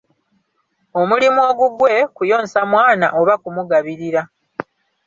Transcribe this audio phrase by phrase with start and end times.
[0.99, 4.21] Omulimu ogugwe kuyonsa mwana oba kumugabirira.